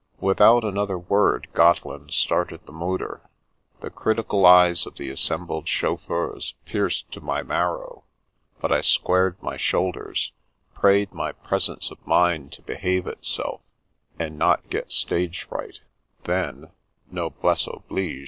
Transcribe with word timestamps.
Without 0.19 0.63
another 0.63 0.97
word, 0.97 1.47
Gotteland 1.53 2.09
started 2.09 2.65
the 2.65 2.71
motor. 2.71 3.21
The 3.81 3.91
critical 3.91 4.47
eyes 4.47 4.87
of 4.87 4.95
the 4.95 5.11
assembled 5.11 5.67
chauf 5.67 6.01
feurs 6.07 6.55
pierced 6.65 7.11
to 7.11 7.21
my 7.21 7.43
marrow, 7.43 8.03
but 8.59 8.71
I 8.71 8.81
squared 8.81 9.37
my 9.43 9.57
shoul 9.57 9.91
ders, 9.91 10.31
prayed 10.73 11.13
my 11.13 11.33
presence 11.33 11.91
of 11.91 12.03
mind 12.07 12.51
to 12.53 12.63
behave 12.63 13.05
itself 13.05 13.61
and 14.17 14.39
not 14.39 14.71
get 14.71 14.91
stage 14.91 15.43
fright; 15.43 15.81
then— 16.23 16.71
noblesse 17.11 17.67
oblige! 17.67 18.19